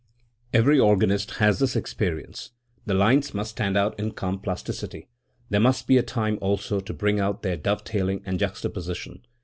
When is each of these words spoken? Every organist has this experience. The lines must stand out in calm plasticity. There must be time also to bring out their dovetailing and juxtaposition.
Every 0.51 0.79
organist 0.79 1.33
has 1.35 1.59
this 1.59 1.75
experience. 1.75 2.49
The 2.87 2.95
lines 2.95 3.35
must 3.35 3.51
stand 3.51 3.77
out 3.77 3.99
in 3.99 4.13
calm 4.13 4.39
plasticity. 4.39 5.09
There 5.51 5.59
must 5.61 5.85
be 5.85 6.01
time 6.01 6.39
also 6.41 6.79
to 6.79 6.91
bring 6.91 7.19
out 7.19 7.43
their 7.43 7.55
dovetailing 7.55 8.23
and 8.25 8.39
juxtaposition. 8.39 9.21